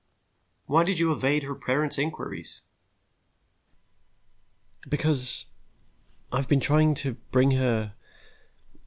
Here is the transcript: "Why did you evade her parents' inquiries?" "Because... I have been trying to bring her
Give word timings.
"Why 0.65 0.83
did 0.83 0.97
you 0.97 1.11
evade 1.11 1.43
her 1.43 1.53
parents' 1.53 1.99
inquiries?" 1.99 2.63
"Because... 4.89 5.45
I 6.31 6.37
have 6.37 6.47
been 6.47 6.59
trying 6.59 6.95
to 6.95 7.17
bring 7.31 7.51
her 7.51 7.93